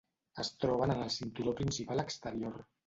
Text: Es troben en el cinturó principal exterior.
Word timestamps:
Es 0.43 0.49
troben 0.63 0.95
en 0.95 1.03
el 1.09 1.13
cinturó 1.19 1.57
principal 1.61 2.07
exterior. 2.09 2.63